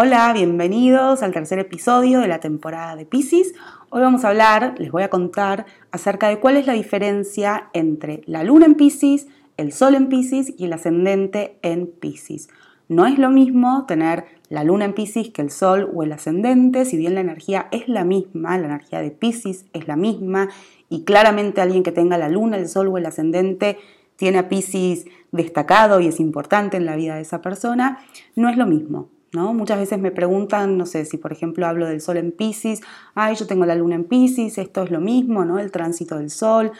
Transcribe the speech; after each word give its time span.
Hola, 0.00 0.32
bienvenidos 0.32 1.24
al 1.24 1.32
tercer 1.32 1.58
episodio 1.58 2.20
de 2.20 2.28
la 2.28 2.38
temporada 2.38 2.94
de 2.94 3.04
Pisces. 3.04 3.52
Hoy 3.90 4.00
vamos 4.00 4.24
a 4.24 4.28
hablar, 4.28 4.76
les 4.78 4.92
voy 4.92 5.02
a 5.02 5.10
contar 5.10 5.66
acerca 5.90 6.28
de 6.28 6.38
cuál 6.38 6.56
es 6.56 6.68
la 6.68 6.74
diferencia 6.74 7.68
entre 7.72 8.22
la 8.26 8.44
luna 8.44 8.66
en 8.66 8.76
Pisces, 8.76 9.26
el 9.56 9.72
sol 9.72 9.96
en 9.96 10.08
Pisces 10.08 10.54
y 10.56 10.66
el 10.66 10.72
ascendente 10.72 11.58
en 11.62 11.88
Pisces. 11.88 12.48
No 12.86 13.06
es 13.06 13.18
lo 13.18 13.30
mismo 13.30 13.86
tener 13.86 14.26
la 14.50 14.62
luna 14.62 14.84
en 14.84 14.92
Pisces 14.92 15.30
que 15.30 15.42
el 15.42 15.50
sol 15.50 15.90
o 15.92 16.04
el 16.04 16.12
ascendente, 16.12 16.84
si 16.84 16.96
bien 16.96 17.16
la 17.16 17.20
energía 17.22 17.66
es 17.72 17.88
la 17.88 18.04
misma, 18.04 18.56
la 18.56 18.66
energía 18.66 19.00
de 19.00 19.10
Pisces 19.10 19.66
es 19.72 19.88
la 19.88 19.96
misma 19.96 20.48
y 20.88 21.02
claramente 21.02 21.60
alguien 21.60 21.82
que 21.82 21.90
tenga 21.90 22.18
la 22.18 22.28
luna, 22.28 22.56
el 22.56 22.68
sol 22.68 22.86
o 22.86 22.98
el 22.98 23.06
ascendente 23.06 23.78
tiene 24.14 24.38
a 24.38 24.48
Pisces 24.48 25.06
destacado 25.32 25.98
y 25.98 26.06
es 26.06 26.20
importante 26.20 26.76
en 26.76 26.86
la 26.86 26.94
vida 26.94 27.16
de 27.16 27.22
esa 27.22 27.42
persona, 27.42 27.98
no 28.36 28.48
es 28.48 28.56
lo 28.56 28.64
mismo. 28.64 29.08
Muchas 29.32 29.78
veces 29.78 29.98
me 29.98 30.10
preguntan, 30.10 30.78
no 30.78 30.86
sé, 30.86 31.04
si 31.04 31.18
por 31.18 31.32
ejemplo 31.32 31.66
hablo 31.66 31.86
del 31.86 32.00
sol 32.00 32.16
en 32.16 32.32
Pisces, 32.32 32.80
ay, 33.14 33.34
yo 33.34 33.46
tengo 33.46 33.66
la 33.66 33.74
luna 33.74 33.94
en 33.94 34.04
Pisces, 34.04 34.56
esto 34.56 34.82
es 34.84 34.90
lo 34.90 35.00
mismo, 35.00 35.44
¿no? 35.44 35.58
El 35.58 35.70
tránsito 35.70 36.16
del 36.16 36.30
sol. 36.30 36.72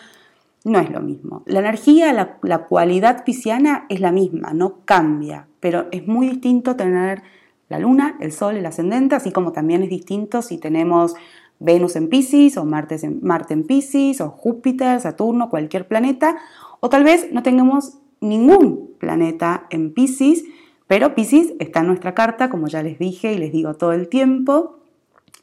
No 0.64 0.80
es 0.80 0.90
lo 0.90 1.00
mismo. 1.00 1.42
La 1.46 1.60
energía, 1.60 2.12
la, 2.12 2.38
la 2.42 2.66
cualidad 2.66 3.24
pisciana 3.24 3.86
es 3.88 4.00
la 4.00 4.12
misma, 4.12 4.52
no 4.54 4.78
cambia, 4.84 5.46
pero 5.60 5.86
es 5.92 6.06
muy 6.06 6.28
distinto 6.28 6.74
tener 6.74 7.22
la 7.68 7.78
luna, 7.78 8.16
el 8.20 8.32
sol, 8.32 8.56
el 8.56 8.66
ascendente, 8.66 9.14
así 9.14 9.30
como 9.30 9.52
también 9.52 9.82
es 9.82 9.90
distinto 9.90 10.42
si 10.42 10.58
tenemos 10.58 11.14
Venus 11.60 11.96
en 11.96 12.08
Pisces 12.08 12.56
o 12.56 12.64
Marte 12.64 12.96
en, 13.02 13.20
Marte 13.22 13.54
en 13.54 13.64
Pisces 13.64 14.20
o 14.20 14.30
Júpiter, 14.30 15.00
Saturno, 15.00 15.50
cualquier 15.50 15.86
planeta, 15.86 16.36
o 16.80 16.88
tal 16.88 17.04
vez 17.04 17.28
no 17.32 17.42
tengamos 17.42 17.98
ningún 18.20 18.94
planeta 18.98 19.66
en 19.70 19.92
Pisces 19.92 20.44
pero 20.88 21.14
Pisces 21.14 21.52
está 21.60 21.80
en 21.80 21.86
nuestra 21.86 22.14
carta, 22.14 22.50
como 22.50 22.66
ya 22.66 22.82
les 22.82 22.98
dije 22.98 23.32
y 23.32 23.38
les 23.38 23.52
digo 23.52 23.74
todo 23.74 23.92
el 23.92 24.08
tiempo, 24.08 24.78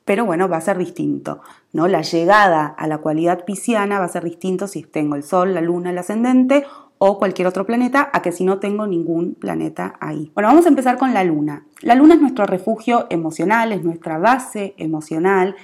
pero 0.03 0.25
bueno, 0.25 0.49
va 0.49 0.57
a 0.57 0.61
ser 0.61 0.77
distinto, 0.77 1.41
¿no? 1.71 1.87
La 1.87 2.02
llegada 2.02 2.65
a 2.67 2.87
la 2.87 2.97
cualidad 2.97 3.45
pisciana 3.45 3.99
va 3.99 4.05
a 4.05 4.09
ser 4.09 4.23
distinto 4.23 4.67
si 4.67 4.83
tengo 4.83 5.15
el 5.15 5.23
Sol, 5.23 5.53
la 5.53 5.61
Luna, 5.61 5.91
el 5.91 5.97
ascendente 5.97 6.65
o 6.97 7.17
cualquier 7.19 7.47
otro 7.47 7.65
planeta 7.65 8.09
a 8.13 8.21
que 8.21 8.31
si 8.31 8.43
no 8.43 8.59
tengo 8.59 8.87
ningún 8.87 9.35
planeta 9.35 9.95
ahí. 9.99 10.31
Bueno, 10.33 10.49
vamos 10.49 10.65
a 10.65 10.69
empezar 10.69 10.97
con 10.97 11.13
la 11.13 11.23
Luna. 11.23 11.65
La 11.81 11.95
Luna 11.95 12.15
es 12.15 12.21
nuestro 12.21 12.45
refugio 12.45 13.07
emocional, 13.09 13.71
es 13.71 13.83
nuestra 13.83 14.17
base 14.17 14.73
emocional, 14.77 15.55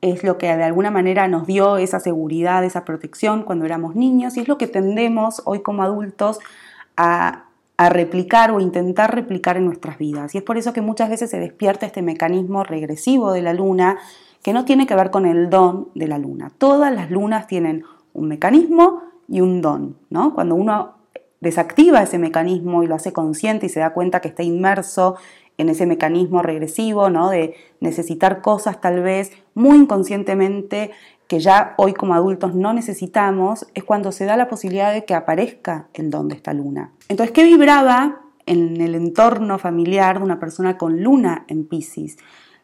es 0.00 0.24
lo 0.24 0.38
que 0.38 0.46
de 0.46 0.64
alguna 0.64 0.90
manera 0.90 1.28
nos 1.28 1.46
dio 1.46 1.76
esa 1.76 2.00
seguridad, 2.00 2.64
esa 2.64 2.84
protección 2.84 3.42
cuando 3.44 3.66
éramos 3.66 3.94
niños 3.94 4.36
y 4.36 4.40
es 4.40 4.48
lo 4.48 4.58
que 4.58 4.66
tendemos 4.66 5.42
hoy 5.44 5.60
como 5.60 5.82
adultos 5.82 6.40
a 6.96 7.49
a 7.80 7.88
replicar 7.88 8.50
o 8.50 8.60
intentar 8.60 9.14
replicar 9.14 9.56
en 9.56 9.64
nuestras 9.64 9.96
vidas. 9.96 10.34
Y 10.34 10.38
es 10.38 10.44
por 10.44 10.58
eso 10.58 10.74
que 10.74 10.82
muchas 10.82 11.08
veces 11.08 11.30
se 11.30 11.38
despierta 11.38 11.86
este 11.86 12.02
mecanismo 12.02 12.62
regresivo 12.62 13.32
de 13.32 13.40
la 13.40 13.54
luna 13.54 13.96
que 14.42 14.52
no 14.52 14.66
tiene 14.66 14.86
que 14.86 14.94
ver 14.94 15.10
con 15.10 15.24
el 15.24 15.48
don 15.48 15.88
de 15.94 16.06
la 16.06 16.18
luna. 16.18 16.52
Todas 16.58 16.92
las 16.94 17.10
lunas 17.10 17.46
tienen 17.46 17.84
un 18.12 18.28
mecanismo 18.28 19.00
y 19.28 19.40
un 19.40 19.62
don, 19.62 19.96
¿no? 20.10 20.34
Cuando 20.34 20.56
uno 20.56 20.96
desactiva 21.40 22.02
ese 22.02 22.18
mecanismo 22.18 22.82
y 22.82 22.86
lo 22.86 22.96
hace 22.96 23.14
consciente 23.14 23.64
y 23.64 23.70
se 23.70 23.80
da 23.80 23.94
cuenta 23.94 24.20
que 24.20 24.28
está 24.28 24.42
inmerso 24.42 25.16
en 25.56 25.70
ese 25.70 25.86
mecanismo 25.86 26.42
regresivo, 26.42 27.08
¿no? 27.08 27.30
De 27.30 27.54
necesitar 27.80 28.42
cosas 28.42 28.82
tal 28.82 29.00
vez 29.00 29.32
muy 29.54 29.78
inconscientemente 29.78 30.90
que 31.30 31.38
ya 31.38 31.74
hoy 31.76 31.94
como 31.94 32.14
adultos 32.14 32.56
no 32.56 32.72
necesitamos, 32.72 33.64
es 33.74 33.84
cuando 33.84 34.10
se 34.10 34.24
da 34.24 34.36
la 34.36 34.48
posibilidad 34.48 34.92
de 34.92 35.04
que 35.04 35.14
aparezca 35.14 35.86
el 35.94 36.10
don 36.10 36.26
de 36.26 36.34
esta 36.34 36.52
luna. 36.52 36.90
Entonces, 37.08 37.32
¿qué 37.32 37.44
vibraba 37.44 38.22
en 38.46 38.80
el 38.80 38.96
entorno 38.96 39.56
familiar 39.60 40.18
de 40.18 40.24
una 40.24 40.40
persona 40.40 40.76
con 40.76 41.04
luna 41.04 41.44
en 41.46 41.68
Pisces? 41.68 42.16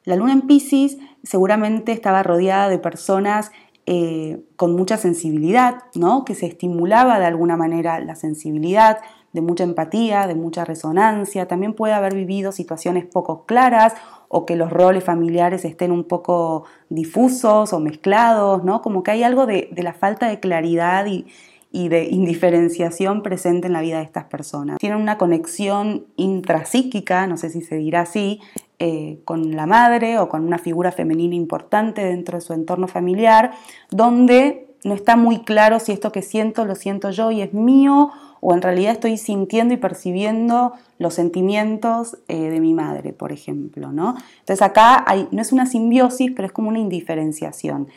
La 0.03 0.17
luna 0.17 0.33
en 0.33 0.49
Pisces 0.49 0.99
seguramente 1.23 1.93
estaba 1.93 2.25
rodeada 2.25 2.69
de 2.69 2.81
personas 2.81 3.53
eh, 3.87 4.43
con 4.57 4.75
mucha 4.75 4.97
sensibilidad, 4.97 5.85
¿no? 5.95 6.25
que 6.25 6.35
se 6.35 6.47
estimulaba 6.47 7.21
de 7.21 7.27
alguna 7.27 7.57
manera 7.57 8.01
la 8.01 8.17
sensibilidad, 8.17 8.99
de 9.33 9.43
mucha 9.43 9.63
empatía, 9.63 10.27
de 10.27 10.35
mucha 10.35 10.65
resonancia. 10.65 11.47
También 11.47 11.75
puede 11.75 11.93
haber 11.93 12.17
vivido 12.17 12.51
situaciones 12.51 13.05
poco 13.05 13.47
claras 13.47 13.95
o 14.29 14.47
que 14.47 14.57
los 14.57 14.71
roles 14.71 15.05
familiares 15.05 15.65
estén 15.65 15.93
un 15.93 16.05
poco 16.05 16.65
difusos 16.89 17.73
o 17.73 17.81
mezclados, 17.81 18.65
¿no? 18.65 18.83
Como 18.83 19.03
que 19.03 19.13
hay 19.13 19.23
algo 19.23 19.47
de, 19.47 19.69
la 19.77 19.93
falta 19.93 20.29
de 20.29 20.41
claridad 20.41 21.07
y, 21.07 21.27
de 21.73 22.05
indiferenciación 22.05 23.23
presente 23.23 23.67
en 23.67 23.75
la 23.75 23.83
vida 23.83 23.99
de 23.99 24.05
estas 24.05 24.25
personas. 24.25 24.79
Tienen 24.79 24.99
una 24.99 25.19
conexión 25.19 26.07
intrapsíquica, 26.17 27.27
no 27.27 27.37
sé 27.37 27.51
si 27.51 27.61
se 27.61 27.77
dirá 27.77 28.01
así, 28.01 28.41
eh, 28.79 29.21
con 29.27 29.55
la 29.55 29.67
madre 29.67 30.19
o 30.19 30.31
con 30.31 30.43
una 30.47 30.57
figura 30.57 30.91
femenina 30.91 31.35
importante 31.35 32.03
dentro 32.03 32.39
de 32.39 32.41
su 32.41 32.55
entorno 32.55 32.89
familiar, 32.89 33.51
donde 33.91 34.67
no 34.85 34.95
está 34.95 35.17
muy 35.17 35.41
claro 35.41 35.79
si 35.79 35.93
esto 35.93 36.13
que 36.13 36.23
siento 36.23 36.65
lo 36.65 36.77
siento 36.77 37.11
yo 37.11 37.31
y 37.31 37.43
es 37.43 37.53
mío 37.53 38.11
o 38.41 38.55
en 38.55 38.63
realidad 38.63 38.93
estoy 38.93 39.17
sintiendo 39.17 39.75
y 39.75 39.77
percibiendo 39.77 40.73
los 40.99 41.15
sentimientos 41.15 42.19
eh, 42.29 42.51
de 42.51 42.61
mi 42.61 42.75
madre, 42.75 43.13
por 43.13 43.33
ejemplo. 43.33 43.93
¿no? 43.93 44.17
Entonces 44.41 44.63
acá 44.63 45.05
no 45.31 45.43
es 45.43 45.53
una 45.53 45.67
simbiosis, 45.67 46.33
pero 46.35 46.47
es 46.47 46.53
como 46.53 46.69
una 46.69 46.79
indiferenciación. 46.79 47.89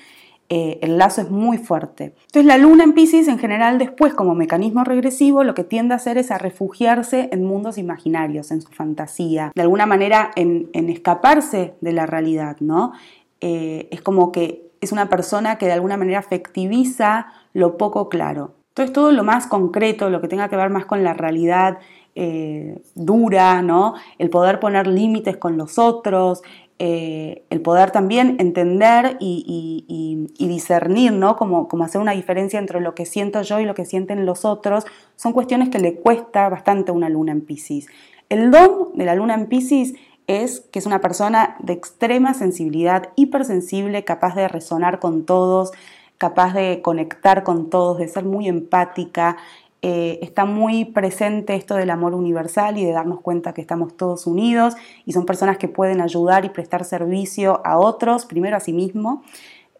Eh, 0.52 0.80
el 0.82 0.98
lazo 0.98 1.22
es 1.22 1.30
muy 1.30 1.60
fuerte. 1.60 2.16
Entonces 2.26 2.46
la 2.46 2.58
luna 2.58 2.84
en 2.84 2.94
Pisces 2.94 3.28
en 3.28 3.38
general 3.38 3.78
después 3.78 4.16
como 4.16 4.34
mecanismo 4.34 4.84
regresivo 4.84 5.44
lo 5.44 5.54
que 5.54 5.64
tiende 5.64 5.94
a 5.94 5.98
hacer 5.98 6.18
es 6.18 6.32
a 6.32 6.40
refugiarse 6.40 7.30
en 7.32 7.46
mundos 7.46 7.78
imaginarios, 7.78 8.50
en 8.50 8.62
su 8.62 8.70
fantasía, 8.70 9.52
de 9.54 9.62
alguna 9.62 9.86
manera 9.86 10.32
en, 10.36 10.70
escaparse 10.74 11.76
de 11.82 11.94
la 11.94 12.08
realidad, 12.08 12.58
¿no? 12.62 12.94
Eh, 13.42 13.90
es 13.92 14.02
como 14.02 14.32
que 14.32 14.72
es 14.82 14.92
una 14.92 15.08
persona 15.08 15.60
que 15.60 15.68
de 15.68 15.74
alguna 15.74 15.98
manera 15.98 16.18
afectiviza 16.18 17.28
lo 17.54 17.78
poco 17.78 18.10
claro. 18.10 18.56
Entonces 18.80 18.94
todo 18.94 19.12
lo 19.12 19.26
más 19.26 19.46
concreto, 19.46 20.10
lo 20.10 20.22
que 20.22 20.30
tenga 20.30 20.48
que 20.48 20.56
ver 20.56 20.70
más 20.70 20.86
con 20.86 21.04
la 21.04 21.14
realidad 21.14 21.80
eh, 22.16 22.82
dura, 22.96 23.62
¿no? 23.62 23.96
El 24.18 24.30
poder 24.30 24.62
poner 24.62 24.88
límites 24.88 25.36
con 25.36 25.58
los 25.58 25.78
otros, 25.78 26.42
eh, 26.80 27.44
el 27.50 27.60
poder 27.60 27.92
también 27.92 28.38
entender 28.40 29.18
y, 29.20 30.30
discernir, 30.40 31.12
¿no? 31.12 31.36
Como, 31.36 31.68
como, 31.68 31.84
hacer 31.84 32.00
una 32.00 32.14
diferencia 32.14 32.58
entre 32.58 32.80
lo 32.80 32.96
que 32.96 33.06
siento 33.06 33.42
yo 33.42 33.60
y 33.60 33.66
lo 33.66 33.76
que 33.76 33.84
sienten 33.84 34.26
los 34.26 34.46
otros, 34.46 34.86
son 35.18 35.34
cuestiones 35.34 35.68
que 35.68 35.80
le 35.80 35.96
cuesta 35.96 36.48
bastante 36.48 36.92
a 36.92 36.94
una 36.94 37.10
luna 37.10 37.34
en 37.34 37.42
Pisces. 37.42 37.88
El 38.30 38.50
don 38.50 38.94
de 38.94 39.04
la 39.04 39.16
luna 39.16 39.34
en 39.34 39.48
Pisces 39.48 39.94
es 40.28 40.62
que 40.72 40.80
es 40.80 40.86
una 40.86 41.02
persona 41.02 41.58
de 41.60 41.74
extrema 41.74 42.34
sensibilidad, 42.34 43.10
hipersensible, 43.18 44.06
capaz 44.06 44.36
de 44.36 44.48
resonar 44.48 45.00
con 45.00 45.26
todos, 45.26 45.72
capaz 46.19 46.53
de 46.53 46.81
conectar 46.84 47.44
con 47.44 47.72
todos, 47.72 47.97
de 47.97 48.07
ser 48.07 48.25
muy 48.25 48.47
empática. 48.47 49.38
Eh, 49.81 50.19
está 50.22 50.44
muy 50.44 50.84
presente 50.84 51.56
esto 51.56 51.75
del 51.75 51.90
amor 51.90 52.13
universal 52.13 52.78
y 52.78 52.84
de 52.84 52.91
darnos 52.91 53.22
cuenta 53.22 53.53
que 53.53 53.62
estamos 53.62 53.96
todos 53.96 54.28
unidos 54.28 54.75
y 55.06 55.13
son 55.13 55.25
personas 55.25 55.57
que 55.57 55.69
pueden 55.69 56.02
ayudar 56.02 56.44
y 56.44 56.50
prestar 56.50 56.84
servicio 56.84 57.62
a 57.66 57.80
otros, 57.80 58.25
primero 58.25 58.57
a 58.57 58.60
sí 58.60 58.74
mismo, 58.74 59.24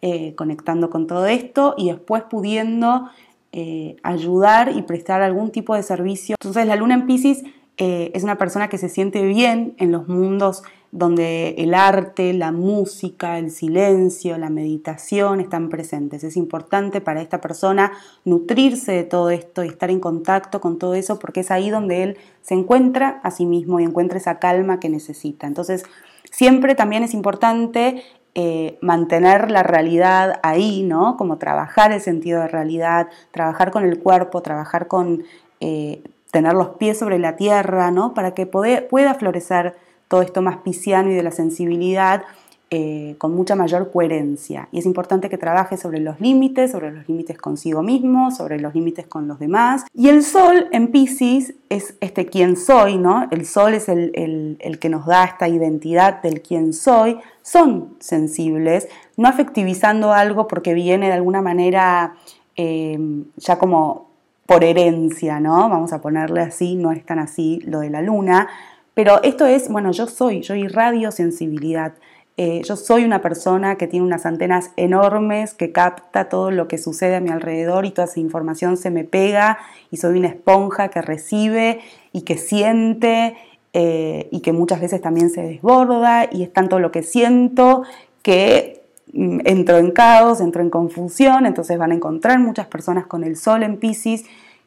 eh, 0.02 0.34
conectando 0.36 0.90
con 0.90 1.06
todo 1.06 1.28
esto 1.28 1.76
y 1.78 1.90
después 1.90 2.24
pudiendo 2.24 3.10
eh, 3.52 3.98
ayudar 4.02 4.72
y 4.74 4.84
prestar 4.84 5.22
algún 5.22 5.52
tipo 5.52 5.76
de 5.76 5.84
servicio. 5.84 6.38
Entonces 6.40 6.66
la 6.66 6.78
luna 6.78 6.94
en 6.94 7.06
Pisces 7.06 7.44
es 7.80 8.24
una 8.24 8.38
persona 8.38 8.68
que 8.68 8.78
se 8.78 8.90
siente 8.90 9.24
bien 9.24 9.74
en 9.78 9.94
los 9.94 10.08
mundos 10.10 10.64
donde 10.92 11.56
el 11.60 11.76
arte, 11.76 12.34
la 12.34 12.52
música, 12.52 13.38
el 13.38 13.52
silencio, 13.52 14.38
la 14.38 14.50
meditación 14.50 15.40
están 15.40 15.70
presentes. 15.70 16.24
Es 16.24 16.36
importante 16.36 17.00
para 17.00 17.22
esta 17.22 17.42
persona 17.42 17.92
nutrirse 18.26 18.94
de 18.94 19.04
todo 19.04 19.30
esto 19.30 19.64
y 19.64 19.68
estar 19.68 19.92
en 19.92 20.00
contacto 20.00 20.62
con 20.62 20.80
todo 20.80 20.96
eso 20.96 21.20
porque 21.20 21.42
es 21.42 21.52
ahí 21.52 21.70
donde 21.70 22.04
él 22.04 22.18
se 22.42 22.56
encuentra 22.56 23.20
a 23.24 23.30
sí 23.30 23.46
mismo 23.46 23.80
y 23.80 23.84
encuentra 23.84 24.18
esa 24.18 24.40
calma 24.40 24.80
que 24.80 24.90
necesita. 24.90 25.46
Entonces, 25.46 25.84
siempre 26.32 26.74
también 26.74 27.04
es 27.04 27.14
importante 27.14 28.02
eh, 28.34 28.80
mantener 28.82 29.52
la 29.52 29.62
realidad 29.62 30.40
ahí, 30.42 30.82
¿no? 30.84 31.18
Como 31.18 31.38
trabajar 31.38 31.92
el 31.92 32.02
sentido 32.02 32.42
de 32.42 32.48
realidad, 32.48 33.10
trabajar 33.32 33.70
con 33.70 33.84
el 33.84 34.00
cuerpo, 34.00 34.42
trabajar 34.42 34.88
con 34.88 35.24
eh, 35.60 36.02
tener 36.32 36.54
los 36.54 36.70
pies 36.70 37.00
sobre 37.00 37.20
la 37.20 37.36
tierra, 37.36 37.92
¿no? 37.92 38.14
Para 38.14 38.34
que 38.34 38.46
pueda 38.46 39.14
florecer 39.16 39.76
todo 40.08 40.22
esto 40.22 40.42
más 40.42 40.58
pisciano 40.58 41.12
y 41.12 41.16
de 41.16 41.24
la 41.24 41.32
sensibilidad 41.32 42.24
eh, 42.72 43.16
con 43.18 43.34
mucha 43.34 43.56
mayor 43.56 43.92
coherencia. 43.92 44.70
Y 44.72 44.78
es 44.78 44.86
importante 44.86 45.28
que 45.28 45.40
trabaje 45.40 45.76
sobre 45.76 46.00
los 46.00 46.20
límites, 46.22 46.70
sobre 46.70 46.92
los 46.92 47.10
límites 47.10 47.36
consigo 47.40 47.82
mismo, 47.82 48.30
sobre 48.30 48.60
los 48.60 48.76
límites 48.76 49.08
con 49.08 49.28
los 49.28 49.40
demás. 49.40 49.86
Y 49.92 50.10
el 50.10 50.22
sol 50.22 50.68
en 50.72 50.92
Pisces 50.92 51.56
es 51.70 51.96
este 52.00 52.28
quién 52.28 52.56
soy, 52.56 53.00
¿no? 53.00 53.28
El 53.32 53.48
sol 53.48 53.74
es 53.74 53.90
el, 53.90 54.78
que 54.80 54.90
nos 54.90 55.08
da 55.08 55.24
esta 55.24 55.48
identidad 55.48 56.22
del 56.22 56.44
quién 56.44 56.74
soy. 56.74 57.18
Son 57.42 57.96
sensibles, 57.98 58.88
no 59.18 59.28
afectivizando 59.28 60.14
algo 60.14 60.48
porque 60.48 60.76
viene 60.76 61.08
de 61.08 61.14
alguna 61.14 61.42
manera 61.42 62.14
eh, 62.56 63.00
ya 63.38 63.58
como 63.58 64.09
por 64.50 64.64
herencia, 64.64 65.40
¿no? 65.40 65.70
Vamos 65.70 65.94
a 65.94 66.02
ponerle 66.02 66.42
así, 66.42 66.74
no 66.74 66.92
es 66.92 67.06
tan 67.06 67.20
así 67.20 67.62
lo 67.66 67.82
de 67.82 67.92
la 67.92 68.02
luna. 68.02 68.50
Pero 68.96 69.22
esto 69.22 69.46
es, 69.46 69.70
bueno, 69.70 69.92
yo 69.92 70.08
soy, 70.08 70.42
yo 70.42 70.56
irradio 70.56 71.12
sensibilidad. 71.12 71.94
Eh, 72.36 72.64
yo 72.66 72.76
soy 72.76 73.04
una 73.04 73.22
persona 73.22 73.76
que 73.76 73.86
tiene 73.86 74.08
unas 74.08 74.26
antenas 74.26 74.72
enormes, 74.76 75.54
que 75.54 75.72
capta 75.72 76.30
todo 76.30 76.50
lo 76.50 76.68
que 76.68 76.80
sucede 76.80 77.18
a 77.18 77.20
mi 77.20 77.30
alrededor 77.30 77.86
y 77.86 77.92
toda 77.92 78.08
esa 78.08 78.20
información 78.20 78.76
se 78.76 78.90
me 78.90 79.04
pega 79.04 79.60
y 79.92 79.98
soy 79.98 80.18
una 80.18 80.30
esponja 80.30 80.88
que 80.88 81.04
recibe 81.04 81.82
y 82.12 82.24
que 82.24 82.40
siente 82.40 83.38
eh, 83.74 84.30
y 84.32 84.40
que 84.40 84.52
muchas 84.52 84.82
veces 84.82 85.00
también 85.00 85.30
se 85.30 85.44
desborda 85.44 86.28
y 86.32 86.42
es 86.42 86.52
tanto 86.52 86.80
lo 86.80 86.92
que 86.92 87.04
siento 87.04 87.84
que 88.24 88.79
mm, 89.14 89.40
entro 89.46 89.78
en 89.78 89.92
caos, 89.92 90.42
entro 90.42 90.62
en 90.62 90.70
confusión, 90.70 91.46
entonces 91.46 91.78
van 91.78 91.92
a 91.92 91.96
encontrar 91.96 92.40
muchas 92.40 92.68
personas 92.68 93.06
con 93.06 93.24
el 93.24 93.36
sol 93.36 93.64
en 93.64 93.78
Pisces 93.78 94.26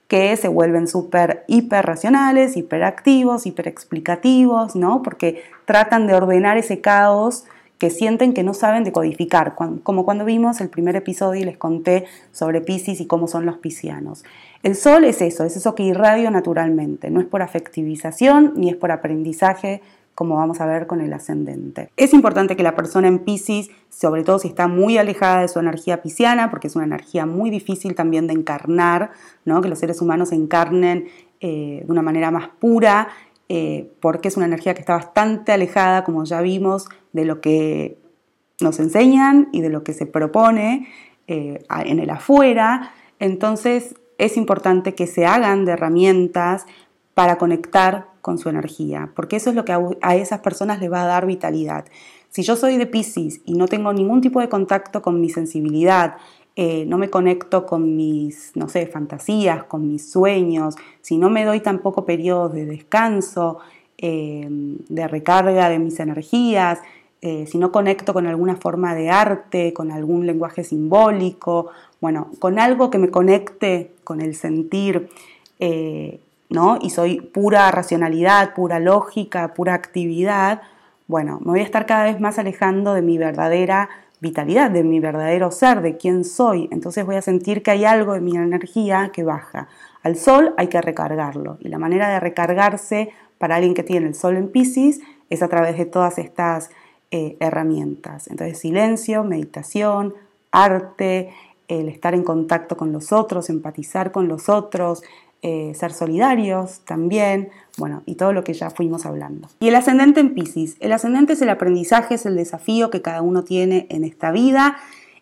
que 0.09 0.37
se 0.37 0.49
vuelven 0.49 0.89
súper 0.89 1.45
hiperracionales, 1.47 2.57
hiperactivos, 2.57 3.47
hiperexplicativos, 3.47 4.77
¿no? 4.77 5.03
Porque 5.03 5.43
tratan 5.65 6.07
de 6.07 6.15
ordenar 6.15 6.59
ese 6.59 6.83
caos 6.83 7.45
que 7.79 7.91
sienten 7.91 8.33
que 8.33 8.45
no 8.45 8.55
saben 8.55 8.85
decodificar, 8.85 9.57
como 9.57 10.05
cuando 10.05 10.25
vimos 10.25 10.61
el 10.61 10.69
primer 10.69 10.95
episodio 10.95 11.41
y 11.41 11.45
les 11.45 11.57
conté 11.57 12.05
sobre 12.31 12.61
Pisces 12.61 13.01
y 13.01 13.07
cómo 13.07 13.27
son 13.27 13.45
los 13.45 13.57
piscianos. 13.57 14.23
El 14.63 14.77
sol 14.77 15.03
es 15.05 15.21
eso, 15.21 15.45
es 15.45 15.57
eso 15.57 15.75
que 15.75 15.83
irradia 15.83 16.31
naturalmente, 16.31 17.11
no 17.11 17.19
es 17.19 17.27
por 17.27 17.43
afectivización 17.43 18.53
ni 18.55 18.71
es 18.71 18.77
por 18.77 18.93
aprendizaje 18.93 19.83
como 20.15 20.37
vamos 20.37 20.61
a 20.61 20.67
ver 20.67 20.87
con 20.87 21.01
el 21.01 21.13
ascendente. 21.13 21.91
Es 21.97 22.13
importante 22.13 22.57
que 22.57 22.63
la 22.63 22.77
persona 22.77 23.09
en 23.09 23.21
Pisces, 23.21 23.71
sobre 23.89 24.25
todo 24.25 24.39
si 24.39 24.49
está 24.49 24.69
muy 24.69 24.99
alejada 24.99 25.41
de 25.41 25.49
su 25.49 25.59
energía 25.59 26.03
pisciana, 26.03 26.51
porque 26.51 26.67
es 26.67 26.77
una 26.77 26.85
energía 26.85 27.27
muy 27.27 27.51
difícil 27.51 27.95
también 27.95 28.27
de 28.27 28.35
encarnar, 28.35 29.13
que 29.45 29.69
los 29.69 29.79
seres 29.79 30.01
humanos 30.03 30.33
encarnen 30.33 31.09
eh, 31.41 31.83
de 31.85 31.93
una 31.93 32.03
manera 32.03 32.31
más 32.31 32.49
pura, 32.49 33.09
eh, 33.49 33.91
porque 34.01 34.29
es 34.29 34.37
una 34.37 34.47
energía 34.47 34.75
que 34.75 34.81
está 34.81 34.95
bastante 34.95 35.53
alejada, 35.53 36.05
como 36.05 36.25
ya 36.25 36.41
vimos, 36.41 36.89
de 37.13 37.25
lo 37.25 37.41
que 37.41 37.99
nos 38.61 38.79
enseñan 38.81 39.49
y 39.53 39.61
de 39.61 39.69
lo 39.69 39.83
que 39.83 39.93
se 39.93 40.07
propone 40.07 40.89
eh, 41.27 41.65
en 41.85 41.99
el 41.99 42.11
afuera. 42.11 42.93
Entonces 43.19 43.95
es 44.19 44.37
importante 44.37 44.95
que 44.95 45.07
se 45.07 45.27
hagan 45.27 45.65
de 45.65 45.73
herramientas 45.73 46.67
para 47.15 47.39
conectar 47.39 48.12
con 48.23 48.39
su 48.39 48.49
energía, 48.49 49.11
porque 49.15 49.37
eso 49.37 49.51
es 49.51 49.57
lo 49.57 49.65
que 49.65 49.77
a 50.01 50.17
esas 50.17 50.41
personas 50.41 50.81
les 50.81 50.91
va 50.91 51.03
a 51.03 51.07
dar 51.07 51.27
vitalidad. 51.27 51.85
Si 52.31 52.43
yo 52.43 52.57
soy 52.57 52.79
de 52.79 52.87
Pisces 52.87 53.43
y 53.45 53.55
no 53.55 53.69
tengo 53.69 53.93
ningún 53.93 54.23
tipo 54.23 54.41
de 54.41 54.49
contacto 54.49 55.03
con 55.03 55.21
mi 55.21 55.29
sensibilidad, 55.29 56.17
eh, 56.57 56.85
no 56.87 56.97
me 56.97 57.11
conecto 57.11 57.67
con 57.67 57.97
mis, 57.97 58.53
no 58.55 58.69
sé, 58.69 58.87
fantasías, 58.87 59.65
con 59.65 59.87
mis 59.87 60.11
sueños, 60.11 60.77
si 61.03 61.19
no 61.19 61.29
me 61.29 61.45
doy 61.45 61.61
tampoco 61.61 62.07
periodos 62.07 62.55
de 62.55 62.65
descanso, 62.65 63.59
eh, 63.99 64.49
de 64.49 65.09
recarga 65.09 65.69
de 65.69 65.79
mis 65.79 66.01
energías, 66.01 66.81
eh, 67.25 67.47
si 67.47 67.57
no 67.57 67.71
conecto 67.71 68.13
con 68.13 68.27
alguna 68.27 68.57
forma 68.57 68.97
de 68.97 69.11
arte, 69.11 69.73
con 69.73 69.93
algún 69.93 70.27
lenguaje 70.27 70.65
simbólico, 70.65 71.69
bueno, 72.01 72.33
con 72.41 72.59
algo 72.59 72.91
que 72.91 72.99
me 72.99 73.11
conecte 73.11 73.93
con 74.03 74.21
el 74.21 74.35
sentir, 74.35 75.09
eh, 75.61 76.19
¿no? 76.53 76.79
Y 76.81 76.91
soy 76.91 77.21
pura 77.21 77.71
racionalidad, 77.71 78.55
pura 78.55 78.79
lógica, 78.79 79.55
pura 79.55 79.75
actividad, 79.75 80.63
bueno, 81.13 81.41
me 81.41 81.51
voy 81.51 81.61
a 81.61 81.65
estar 81.65 81.85
cada 81.85 82.05
vez 82.05 82.21
más 82.21 82.39
alejando 82.39 82.95
de 82.95 83.03
mi 83.03 83.19
verdadera 83.19 83.91
vitalidad, 84.21 84.71
de 84.71 84.85
mi 84.85 85.01
verdadero 85.01 85.51
ser, 85.51 85.83
de 85.83 85.97
quién 85.97 86.25
soy. 86.25 86.69
Entonces 86.71 87.05
voy 87.05 87.17
a 87.17 87.23
sentir 87.23 87.63
que 87.63 87.73
hay 87.73 87.85
algo 87.85 88.15
de 88.15 88.21
mi 88.21 88.37
energía 88.37 89.11
que 89.13 89.25
baja. 89.25 89.69
Al 90.03 90.17
sol 90.17 90.55
hay 90.57 90.69
que 90.69 90.81
recargarlo 90.81 91.59
y 91.61 91.69
la 91.69 91.79
manera 91.79 92.09
de 92.09 92.21
recargarse 92.21 93.11
para 93.37 93.57
alguien 93.57 93.75
que 93.75 93.83
tiene 93.83 94.07
el 94.07 94.15
sol 94.15 94.37
en 94.37 94.49
Pisces 94.49 95.01
es 95.29 95.43
a 95.43 95.49
través 95.49 95.77
de 95.77 95.87
todas 95.87 96.19
estas 96.19 96.71
eh, 97.11 97.37
herramientas. 97.41 98.29
Entonces, 98.29 98.59
silencio, 98.59 99.25
meditación, 99.25 100.15
arte, 100.51 101.31
el 101.69 101.89
estar 101.89 102.15
en 102.15 102.23
contacto 102.23 102.77
con 102.77 102.93
los 102.93 103.13
otros, 103.13 103.51
empatizar 103.51 104.13
con 104.13 104.29
los 104.29 104.49
otros, 104.49 105.03
eh, 105.45 105.73
ser 105.75 105.93
solidarios 105.93 106.83
también, 106.85 107.51
bueno, 107.77 108.03
y 108.07 108.15
todo 108.15 108.33
lo 108.33 108.45
que 108.45 108.55
ya 108.55 108.71
fuimos 108.71 109.07
hablando. 109.07 109.49
Y 109.59 109.69
el 109.69 109.75
ascendente 109.75 110.21
en 110.21 110.35
Pisces. 110.35 110.77
El 110.79 110.93
ascendente 110.93 111.33
es 111.33 111.43
el 111.43 111.49
aprendizaje, 111.49 112.15
es 112.15 112.27
el 112.27 112.37
desafío 112.37 112.91
que 112.91 113.03
cada 113.03 113.23
uno 113.23 113.43
tiene 113.43 113.87
en 113.91 114.05
esta 114.05 114.31
vida. 114.31 114.77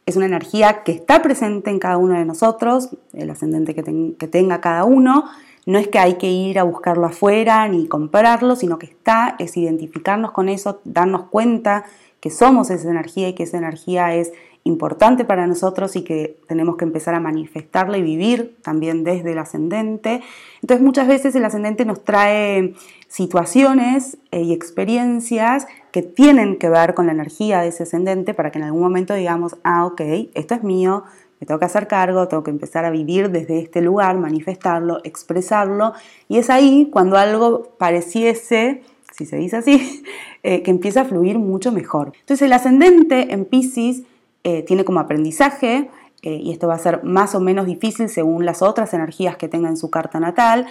Es 0.04 0.16
una 0.16 0.26
energía 0.26 0.82
que 0.82 0.92
está 0.92 1.22
presente 1.22 1.70
en 1.70 1.78
cada 1.78 1.96
uno 1.96 2.18
de 2.18 2.26
nosotros, 2.26 2.90
el 3.14 3.30
ascendente 3.30 3.74
que, 3.74 3.82
que 4.18 4.28
tenga 4.28 4.60
cada 4.60 4.84
uno. 4.84 5.24
No 5.64 5.78
es 5.78 5.88
que 5.88 5.98
hay 5.98 6.14
que 6.14 6.30
ir 6.30 6.58
a 6.58 6.64
buscarlo 6.64 7.06
afuera 7.06 7.66
ni 7.68 7.86
comprarlo, 7.86 8.56
sino 8.56 8.78
que 8.78 8.86
está, 8.86 9.36
es 9.38 9.56
identificarnos 9.56 10.32
con 10.32 10.50
eso, 10.50 10.80
darnos 10.84 11.28
cuenta 11.30 11.84
que 12.20 12.30
somos 12.30 12.70
esa 12.70 12.90
energía 12.90 13.28
y 13.28 13.34
que 13.34 13.44
esa 13.44 13.58
energía 13.58 14.14
es 14.14 14.32
importante 14.64 15.24
para 15.24 15.46
nosotros 15.46 15.96
y 15.96 16.02
que 16.02 16.36
tenemos 16.46 16.76
que 16.76 16.84
empezar 16.84 17.14
a 17.14 17.20
manifestarla 17.20 17.98
y 17.98 18.02
vivir 18.02 18.56
también 18.62 19.04
desde 19.04 19.32
el 19.32 19.38
ascendente. 19.38 20.22
Entonces 20.60 20.84
muchas 20.84 21.08
veces 21.08 21.34
el 21.34 21.44
ascendente 21.44 21.84
nos 21.84 22.04
trae 22.04 22.74
situaciones 23.08 24.18
eh, 24.30 24.42
y 24.42 24.52
experiencias 24.52 25.66
que 25.92 26.02
tienen 26.02 26.56
que 26.56 26.68
ver 26.68 26.94
con 26.94 27.06
la 27.06 27.12
energía 27.12 27.60
de 27.62 27.68
ese 27.68 27.84
ascendente 27.84 28.34
para 28.34 28.50
que 28.50 28.58
en 28.58 28.64
algún 28.64 28.82
momento 28.82 29.14
digamos, 29.14 29.56
ah, 29.64 29.86
ok, 29.86 30.00
esto 30.34 30.54
es 30.54 30.62
mío, 30.62 31.04
me 31.40 31.46
tengo 31.46 31.58
que 31.58 31.64
hacer 31.64 31.88
cargo, 31.88 32.28
tengo 32.28 32.44
que 32.44 32.50
empezar 32.50 32.84
a 32.84 32.90
vivir 32.90 33.30
desde 33.30 33.58
este 33.58 33.80
lugar, 33.80 34.16
manifestarlo, 34.18 35.00
expresarlo, 35.04 35.94
y 36.28 36.36
es 36.36 36.50
ahí 36.50 36.88
cuando 36.92 37.16
algo 37.16 37.72
pareciese, 37.78 38.82
si 39.12 39.24
se 39.24 39.36
dice 39.36 39.56
así, 39.56 40.04
eh, 40.42 40.62
que 40.62 40.70
empieza 40.70 41.00
a 41.00 41.04
fluir 41.06 41.38
mucho 41.38 41.72
mejor. 41.72 42.12
Entonces 42.20 42.42
el 42.42 42.52
ascendente 42.52 43.32
en 43.32 43.46
Pisces 43.46 44.02
eh, 44.44 44.62
tiene 44.62 44.84
como 44.84 45.00
aprendizaje, 45.00 45.90
eh, 46.22 46.34
y 46.34 46.52
esto 46.52 46.68
va 46.68 46.74
a 46.74 46.78
ser 46.78 47.02
más 47.04 47.34
o 47.34 47.40
menos 47.40 47.66
difícil 47.66 48.08
según 48.08 48.44
las 48.44 48.62
otras 48.62 48.92
energías 48.94 49.36
que 49.36 49.48
tenga 49.48 49.68
en 49.68 49.76
su 49.76 49.90
carta 49.90 50.20
natal, 50.20 50.66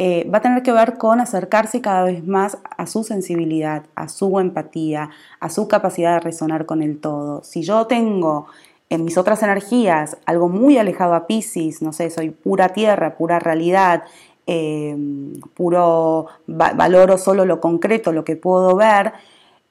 va 0.00 0.38
a 0.38 0.40
tener 0.40 0.62
que 0.62 0.70
ver 0.70 0.96
con 0.96 1.20
acercarse 1.20 1.80
cada 1.80 2.04
vez 2.04 2.24
más 2.24 2.58
a 2.76 2.86
su 2.86 3.02
sensibilidad, 3.02 3.82
a 3.96 4.08
su 4.08 4.38
empatía, 4.38 5.10
a 5.40 5.50
su 5.50 5.66
capacidad 5.66 6.14
de 6.14 6.20
resonar 6.20 6.66
con 6.66 6.82
el 6.82 7.00
todo. 7.00 7.42
Si 7.42 7.62
yo 7.64 7.88
tengo 7.88 8.46
en 8.90 9.04
mis 9.04 9.18
otras 9.18 9.42
energías, 9.42 10.16
algo 10.24 10.48
muy 10.48 10.78
alejado 10.78 11.14
a 11.14 11.26
Pisces, 11.26 11.82
no 11.82 11.92
sé, 11.92 12.10
soy 12.10 12.30
pura 12.30 12.68
tierra, 12.68 13.16
pura 13.16 13.40
realidad, 13.40 14.04
puro 15.54 16.26
valoro 16.46 17.18
solo 17.18 17.44
lo 17.44 17.60
concreto, 17.60 18.12
lo 18.12 18.24
que 18.24 18.36
puedo 18.36 18.76
ver, 18.76 19.12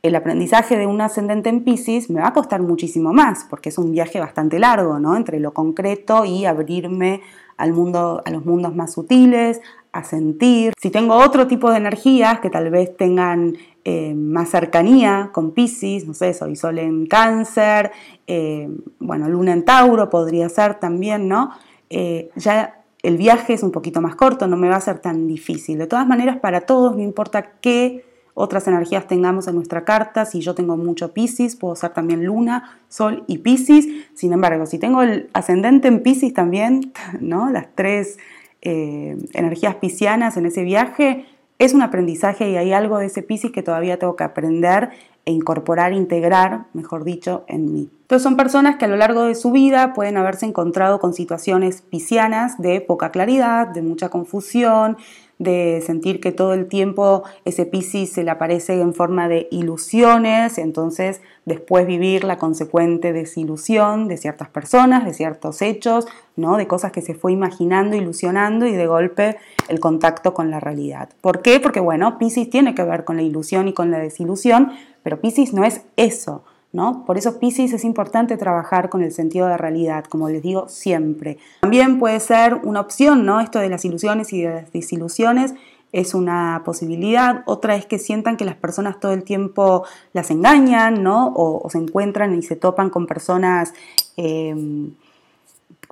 el 0.07 0.15
aprendizaje 0.15 0.77
de 0.77 0.87
un 0.87 1.01
ascendente 1.01 1.49
en 1.49 1.63
Pisces 1.63 2.09
me 2.09 2.21
va 2.21 2.27
a 2.27 2.33
costar 2.33 2.61
muchísimo 2.61 3.13
más, 3.13 3.45
porque 3.49 3.69
es 3.69 3.77
un 3.77 3.91
viaje 3.91 4.19
bastante 4.19 4.59
largo, 4.59 4.99
¿no? 4.99 5.15
Entre 5.15 5.39
lo 5.39 5.53
concreto 5.53 6.25
y 6.25 6.45
abrirme 6.45 7.21
al 7.57 7.73
mundo, 7.73 8.21
a 8.25 8.29
los 8.29 8.45
mundos 8.45 8.75
más 8.75 8.93
sutiles, 8.93 9.61
a 9.91 10.03
sentir. 10.03 10.73
Si 10.79 10.89
tengo 10.91 11.15
otro 11.15 11.47
tipo 11.47 11.71
de 11.71 11.77
energías 11.77 12.39
que 12.39 12.49
tal 12.49 12.69
vez 12.69 12.95
tengan 12.95 13.55
eh, 13.83 14.13
más 14.13 14.49
cercanía 14.49 15.31
con 15.33 15.51
Pisces, 15.51 16.05
no 16.05 16.13
sé, 16.13 16.33
soy 16.33 16.55
Sol 16.55 16.77
en 16.77 17.07
Cáncer, 17.07 17.91
eh, 18.27 18.69
bueno, 18.99 19.27
Luna 19.27 19.53
en 19.53 19.65
Tauro 19.65 20.09
podría 20.09 20.49
ser 20.49 20.75
también, 20.75 21.27
¿no? 21.27 21.51
Eh, 21.89 22.29
ya 22.35 22.83
el 23.01 23.17
viaje 23.17 23.53
es 23.53 23.63
un 23.63 23.71
poquito 23.71 24.01
más 24.01 24.15
corto, 24.15 24.47
no 24.47 24.57
me 24.57 24.69
va 24.69 24.75
a 24.75 24.81
ser 24.81 24.99
tan 24.99 25.27
difícil. 25.27 25.77
De 25.77 25.87
todas 25.87 26.07
maneras, 26.07 26.37
para 26.37 26.61
todos, 26.61 26.95
no 26.95 27.01
importa 27.01 27.53
qué 27.61 28.03
otras 28.39 28.67
energías 28.67 29.07
tengamos 29.07 29.47
en 29.47 29.55
nuestra 29.55 29.83
carta, 29.83 30.23
si 30.25 30.41
yo 30.41 30.53
tengo 30.53 30.77
mucho 30.77 31.11
Pisces, 31.11 31.55
puedo 31.55 31.75
ser 31.75 31.89
también 31.95 32.23
Luna, 32.23 32.77
Sol 32.87 33.23
y 33.25 33.39
Pisces. 33.39 33.87
Sin 34.13 34.31
embargo, 34.31 34.67
si 34.67 34.77
tengo 34.77 35.01
el 35.01 35.27
ascendente 35.33 35.87
en 35.87 36.03
Pisces 36.03 36.35
también, 36.35 36.93
¿no? 37.19 37.49
Las 37.49 37.67
tres 37.73 38.19
energías 38.61 39.75
piscianas 39.75 40.37
en 40.37 40.45
ese 40.45 40.63
viaje, 40.63 41.25
es 41.57 41.73
un 41.73 41.81
aprendizaje 41.81 42.51
y 42.51 42.57
hay 42.57 42.73
algo 42.73 42.99
de 42.99 43.07
ese 43.07 43.23
Piscis 43.23 43.51
que 43.51 43.63
todavía 43.63 43.97
tengo 43.97 44.15
que 44.15 44.23
aprender 44.23 44.91
e 45.25 45.31
incorporar, 45.31 45.93
integrar, 45.93 46.65
mejor 46.73 47.03
dicho, 47.05 47.43
en 47.47 47.73
mí. 47.73 47.89
Entonces 48.01 48.23
son 48.23 48.37
personas 48.37 48.75
que 48.75 48.85
a 48.85 48.87
lo 48.87 48.97
largo 48.97 49.23
de 49.23 49.33
su 49.33 49.51
vida 49.51 49.93
pueden 49.93 50.15
haberse 50.15 50.45
encontrado 50.45 50.99
con 50.99 51.13
situaciones 51.13 51.81
piscianas 51.81 52.57
de 52.59 52.81
poca 52.81 53.09
claridad, 53.09 53.67
de 53.67 53.81
mucha 53.81 54.09
confusión, 54.09 54.97
de 55.39 55.83
sentir 55.85 56.19
que 56.19 56.31
todo 56.31 56.53
el 56.53 56.67
tiempo 56.67 57.23
ese 57.45 57.65
Piscis 57.65 58.11
se 58.11 58.23
le 58.23 58.31
aparece 58.31 58.79
en 58.81 58.93
forma 58.93 59.27
de 59.27 59.47
ilusiones, 59.51 60.57
entonces 60.57 61.21
después 61.45 61.85
vivir 61.85 62.23
la 62.23 62.37
consecuente 62.37 63.13
desilusión 63.13 64.07
de 64.07 64.17
ciertas 64.17 64.49
personas, 64.49 65.05
de 65.05 65.13
ciertos 65.13 65.61
hechos, 65.61 66.07
¿no? 66.35 66.57
de 66.57 66.67
cosas 66.67 66.91
que 66.91 67.01
se 67.01 67.13
fue 67.13 67.33
imaginando, 67.33 67.95
ilusionando 67.95 68.65
y 68.65 68.73
de 68.73 68.87
golpe 68.87 69.37
el 69.67 69.79
contacto 69.79 70.33
con 70.33 70.49
la 70.49 70.59
realidad. 70.59 71.09
¿Por 71.21 71.41
qué? 71.41 71.59
Porque 71.59 71.79
bueno, 71.79 72.17
Piscis 72.17 72.49
tiene 72.49 72.73
que 72.73 72.83
ver 72.83 73.03
con 73.03 73.17
la 73.17 73.23
ilusión 73.23 73.67
y 73.67 73.73
con 73.73 73.91
la 73.91 73.99
desilusión, 73.99 74.71
pero 75.03 75.21
Piscis 75.21 75.53
no 75.53 75.63
es 75.63 75.81
eso. 75.97 76.43
¿No? 76.77 77.05
Por 77.05 77.17
eso 77.17 77.39
Pisces 77.39 77.73
es 77.73 77.83
importante 77.83 78.37
trabajar 78.37 78.89
con 78.89 79.01
el 79.01 79.11
sentido 79.11 79.47
de 79.47 79.57
realidad, 79.57 80.05
como 80.05 80.29
les 80.29 80.43
digo 80.43 80.69
siempre. 80.69 81.39
También 81.61 81.97
puede 81.97 82.19
ser 82.19 82.53
una 82.53 82.81
opción, 82.81 83.25
¿no? 83.25 83.39
Esto 83.41 83.57
de 83.57 83.67
las 83.67 83.83
ilusiones 83.83 84.31
y 84.31 84.43
de 84.43 84.53
las 84.53 84.71
desilusiones 84.71 85.55
es 85.91 86.13
una 86.13 86.61
posibilidad. 86.63 87.41
Otra 87.47 87.75
es 87.77 87.87
que 87.87 87.97
sientan 87.97 88.37
que 88.37 88.45
las 88.45 88.53
personas 88.53 88.99
todo 88.99 89.13
el 89.13 89.23
tiempo 89.23 89.85
las 90.13 90.29
engañan, 90.29 91.01
¿no? 91.01 91.33
O, 91.35 91.67
se 91.71 91.79
encuentran 91.79 92.35
y 92.35 92.43
se 92.43 92.55
topan 92.55 92.91
con 92.91 93.07
personas 93.07 93.73
em, 94.15 94.91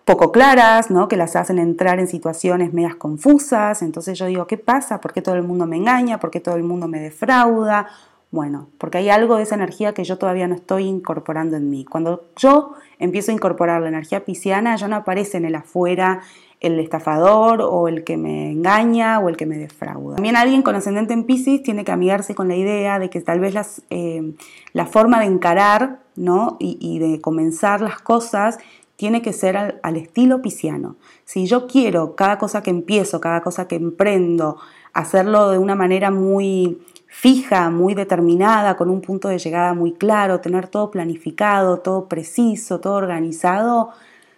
poco 0.04 0.32
claras, 0.32 0.92
¿no? 0.92 1.08
Que 1.08 1.18
las 1.18 1.36
hacen 1.36 1.58
entrar 1.58 2.00
en 2.00 2.08
situaciones 2.08 2.74
medias 2.74 2.94
confusas. 2.94 3.82
Entonces 3.82 4.20
yo 4.20 4.28
digo, 4.28 4.46
¿qué 4.46 4.60
pasa? 4.60 5.02
¿Por 5.02 5.14
qué 5.14 5.24
todo 5.24 5.34
el 5.34 5.42
mundo 5.42 5.66
me 5.66 5.78
engaña? 5.78 6.20
¿Por 6.20 6.30
qué 6.30 6.40
todo 6.40 6.58
el 6.58 6.64
mundo 6.64 6.88
me 6.88 7.00
defrauda? 7.00 7.88
Bueno, 8.36 8.68
porque 8.80 8.98
hay 8.98 9.08
algo 9.08 9.38
de 9.38 9.44
esa 9.44 9.56
energía 9.56 9.94
que 9.94 10.04
yo 10.04 10.18
todavía 10.18 10.46
no 10.46 10.56
estoy 10.56 10.84
incorporando 10.84 11.56
en 11.56 11.70
mí. 11.70 11.86
Cuando 11.86 12.26
yo 12.36 12.74
empiezo 13.00 13.32
a 13.32 13.34
incorporar 13.34 13.82
la 13.82 13.88
energía 13.88 14.26
pisciana, 14.26 14.76
ya 14.76 14.90
no 14.90 14.98
aparece 14.98 15.38
en 15.38 15.46
el 15.46 15.56
afuera 15.56 16.20
el 16.60 16.78
estafador 16.82 17.62
o 17.62 17.88
el 17.88 18.04
que 18.04 18.18
me 18.18 18.52
engaña 18.52 19.20
o 19.20 19.30
el 19.30 19.38
que 19.38 19.46
me 19.46 19.58
defrauda. 19.58 20.16
También 20.16 20.36
alguien 20.36 20.64
con 20.64 20.76
ascendente 20.76 21.14
en 21.14 21.24
Pisces 21.24 21.64
tiene 21.64 21.86
que 21.86 21.94
amigarse 21.94 22.36
con 22.36 22.50
la 22.50 22.58
idea 22.58 23.00
de 23.00 23.10
que 23.10 23.22
tal 23.22 23.40
vez 23.40 23.54
las, 23.54 23.84
eh, 23.90 24.34
la 24.74 24.86
forma 24.86 25.22
de 25.22 25.28
encarar 25.28 26.02
¿no? 26.18 26.58
y, 26.60 27.00
de 27.00 27.22
comenzar 27.22 27.80
las 27.80 28.02
cosas 28.02 28.58
tiene 28.98 29.22
que 29.22 29.32
ser 29.32 29.56
al, 29.56 29.80
al 29.82 29.96
estilo 29.96 30.42
pisciano. 30.42 30.98
Si 31.24 31.46
yo 31.46 31.68
quiero 31.68 32.18
cada 32.18 32.38
cosa 32.38 32.62
que 32.62 32.70
empiezo, 32.70 33.22
cada 33.22 33.40
cosa 33.40 33.70
que 33.70 33.76
emprendo, 33.76 34.58
hacerlo 34.92 35.52
de 35.52 35.58
una 35.58 35.76
manera 35.76 36.12
muy 36.12 36.80
fija, 37.08 37.70
muy 37.70 37.94
determinada, 37.94 38.76
con 38.76 38.90
un 38.90 39.02
punto 39.02 39.30
de 39.30 39.40
llegada 39.40 39.74
muy 39.74 39.94
claro, 39.94 40.42
tener 40.42 40.68
todo 40.68 40.92
planificado, 40.92 41.80
todo 41.80 42.08
preciso, 42.08 42.80
todo 42.80 42.94
organizado, 42.94 43.90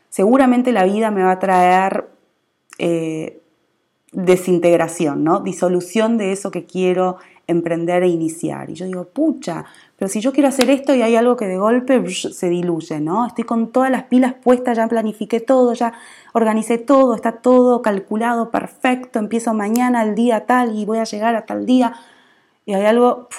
seguramente 0.10 0.72
la 0.72 0.84
vida 0.84 1.12
me 1.12 1.24
va 1.24 1.32
a 1.32 1.40
traer 1.40 2.08
eh, 2.78 3.42
desintegración, 4.12 5.24
¿no? 5.24 5.40
disolución 5.42 6.18
de 6.18 6.32
eso 6.32 6.52
que 6.52 6.66
quiero 6.66 7.18
emprender 7.48 8.04
e 8.04 8.08
iniciar. 8.08 8.70
Y 8.70 8.74
yo 8.76 8.86
digo, 8.86 9.06
pucha, 9.06 9.66
pero 9.96 10.10
si 10.10 10.20
yo 10.20 10.34
quiero 10.34 10.50
hacer 10.50 10.70
esto 10.70 10.94
y 10.94 11.02
hay 11.02 11.16
algo 11.16 11.38
que 11.38 11.46
de 11.46 11.58
golpe 11.58 12.04
se 12.10 12.50
diluye, 12.50 13.00
¿no? 13.00 13.26
Estoy 13.26 13.46
con 13.46 13.72
todas 13.72 13.90
las 13.90 14.04
pilas 14.04 14.34
puestas, 14.34 14.78
ya 14.78 14.88
planifiqué 14.88 15.40
todo, 15.40 15.74
ya 15.74 15.94
organicé 16.34 16.78
todo, 16.78 17.16
está 17.16 17.34
todo 17.34 17.82
calculado, 17.82 18.52
perfecto, 18.52 19.20
empiezo 19.20 19.54
mañana 19.54 20.02
al 20.02 20.14
día 20.14 20.46
tal 20.46 20.78
y 20.78 20.86
voy 20.86 21.00
a 21.00 21.06
llegar 21.06 21.36
a 21.36 21.46
tal 21.46 21.66
día 21.66 21.94
y 22.68 22.74
hay 22.74 22.86
algo 22.86 23.30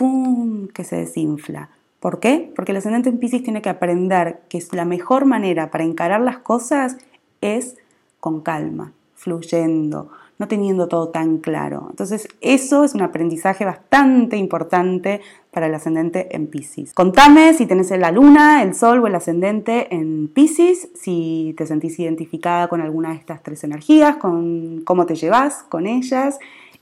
que 0.73 0.85
se 0.85 0.97
desinfla. 0.97 1.69
¿Por 2.01 2.19
qué? 2.19 2.51
Porque 2.57 2.73
el 2.73 2.79
ascendente 2.79 3.11
en 3.11 3.19
Pisces 3.19 3.43
tiene 3.43 3.61
que 3.61 3.69
aprender 3.69 4.41
que 4.49 4.65
la 4.73 4.87
mejor 4.87 5.27
manera 5.27 5.71
para 5.71 5.85
encarar 5.85 6.23
las 6.23 6.39
cosas 6.39 6.97
es 7.43 7.77
con 8.21 8.41
calma, 8.41 8.93
fluyendo, 9.15 10.09
no 10.39 10.49
teniendo 10.49 10.89
todo 10.89 11.11
tan 11.11 11.39
claro. 11.39 11.89
Entonces, 11.91 12.27
eso 12.41 12.85
es 12.85 12.95
un 12.95 13.03
aprendizaje 13.03 13.67
bastante 13.67 14.39
importante 14.39 15.21
para 15.51 15.67
el 15.67 15.75
ascendente 15.75 16.35
en 16.35 16.47
Pisces. 16.47 16.95
Contame 16.95 17.53
si 17.53 17.67
tenés 17.67 17.91
la 17.91 18.11
luna, 18.11 18.63
el 18.63 18.75
sol 18.75 19.01
o 19.01 19.09
el 19.09 19.15
ascendente 19.15 19.95
en 19.95 20.29
Pisces, 20.29 20.89
si 20.95 21.55
te 21.59 21.67
sentís 21.67 21.99
identificada 21.99 22.69
con 22.69 22.81
alguna 22.81 23.11
de 23.11 23.17
estas 23.17 23.43
tres 23.43 23.63
energías, 23.63 24.17
con 24.17 24.81
cómo 24.87 25.05
te 25.05 25.17
llevas 25.17 25.65
con 25.65 25.87
ellas 25.87 26.39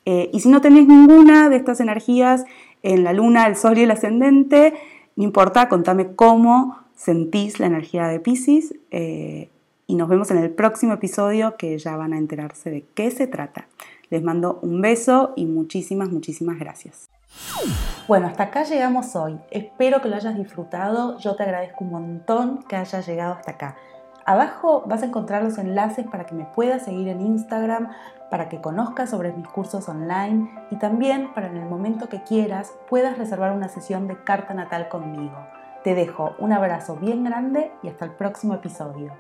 eh, 0.07 0.31
y 0.33 0.41
si 0.41 0.49
no 0.49 0.61
tenés 0.61 0.87
ninguna 0.87 1.51
de 1.51 1.57
estas 1.57 1.81
energías 1.81 2.45
en 2.83 3.05
la 3.05 3.13
luna, 3.13 3.47
el 3.47 3.57
sol 3.57 3.77
y 3.77 3.83
el 3.83 3.91
ascendente, 3.91 4.73
no 5.17 5.25
importa, 5.25 5.69
contame 5.69 6.15
cómo 6.15 6.79
sentís 6.95 7.59
la 7.59 7.67
energía 7.67 8.07
de 8.07 8.21
Pisces 8.21 8.75
eh, 8.93 9.51
y 9.89 9.97
nos 9.97 10.09
vemos 10.09 10.31
en 10.31 10.39
el 10.39 10.51
próximo 10.51 10.95
episodio 10.95 11.57
que 11.57 11.77
ya 11.79 11.97
van 11.97 12.13
a 12.13 12.19
enterarse 12.19 12.71
de 12.71 12.85
qué 12.95 13.11
se 13.11 13.27
trata. 13.27 13.67
Les 14.09 14.23
mando 14.23 14.61
un 14.63 14.81
beso 14.81 15.33
y 15.37 15.47
muchísimas, 15.47 16.11
muchísimas 16.11 16.59
gracias. 16.59 17.11
Bueno, 18.07 18.29
hasta 18.29 18.45
acá 18.45 18.63
llegamos 18.63 19.17
hoy. 19.17 19.39
Espero 19.51 20.01
que 20.01 20.09
lo 20.09 20.15
hayas 20.15 20.37
disfrutado. 20.37 21.19
Yo 21.19 21.35
te 21.35 21.43
agradezco 21.43 21.85
un 21.85 21.91
montón 21.91 22.63
que 22.69 22.77
hayas 22.77 23.07
llegado 23.07 23.35
hasta 23.35 23.53
acá. 23.53 23.77
Abajo 24.25 24.83
vas 24.87 25.03
a 25.03 25.07
encontrar 25.07 25.43
los 25.43 25.59
enlaces 25.59 26.07
para 26.07 26.27
que 26.27 26.35
me 26.35 26.47
puedas 26.47 26.85
seguir 26.85 27.09
en 27.09 27.21
Instagram, 27.21 27.91
para 28.31 28.49
que 28.49 28.61
conozcas 28.61 29.11
sobre 29.11 29.33
mis 29.33 29.47
cursos 29.49 29.89
online 29.89 30.51
y 30.71 30.77
también 30.77 31.33
para 31.35 31.49
en 31.49 31.57
el 31.57 31.69
momento 31.69 32.09
que 32.09 32.23
quieras 32.23 32.73
puedas 32.89 33.19
reservar 33.19 33.53
una 33.53 33.69
sesión 33.69 34.09
de 34.09 34.23
carta 34.25 34.55
natal 34.55 34.89
conmigo. 34.89 35.37
Te 35.85 35.95
dejo 35.95 36.35
un 36.39 36.53
abrazo 36.53 36.97
bien 36.97 37.25
grande 37.25 37.73
y 37.83 37.89
hasta 37.89 38.05
el 38.05 38.13
próximo 38.13 38.55
episodio. 38.55 39.13